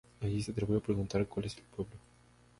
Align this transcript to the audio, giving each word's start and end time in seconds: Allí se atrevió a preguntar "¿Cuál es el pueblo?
Allí 0.19 0.41
se 0.41 0.49
atrevió 0.49 0.79
a 0.79 0.81
preguntar 0.81 1.27
"¿Cuál 1.27 1.45
es 1.45 1.55
el 1.55 1.63
pueblo? 1.75 1.95